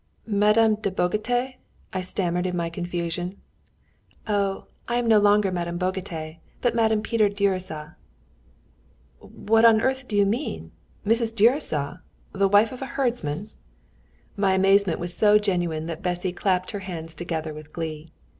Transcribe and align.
"Madame 0.25 0.73
de 0.73 0.89
Bagotay?" 0.89 1.57
I 1.93 2.01
stammered 2.01 2.47
in 2.47 2.57
my 2.57 2.71
confusion. 2.71 3.39
"Oh, 4.27 4.65
I 4.87 4.95
am 4.95 5.07
no 5.07 5.19
longer 5.19 5.51
Madame 5.51 5.77
Bagotay, 5.77 6.39
but 6.59 6.73
Madame 6.73 7.03
Peter 7.03 7.29
Gyuricza!" 7.29 7.97
"What 9.19 9.63
on 9.63 9.79
earth 9.79 10.07
do 10.07 10.15
you 10.15 10.25
mean? 10.25 10.71
Mrs. 11.05 11.35
Gyuricza! 11.35 12.01
The 12.31 12.47
wife 12.47 12.71
of 12.71 12.81
a 12.81 12.87
herdsman?" 12.97 13.51
My 14.35 14.55
amazement 14.55 14.97
was 14.99 15.15
so 15.15 15.37
genuine 15.37 15.85
that 15.85 16.01
Bessy 16.01 16.33
clapped 16.33 16.71
her 16.71 16.79
hands 16.79 17.13
together 17.13 17.53
with 17.53 17.71
glee. 17.71 18.11